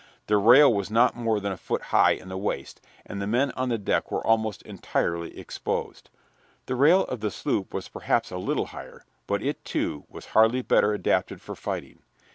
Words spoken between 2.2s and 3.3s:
the waist, and the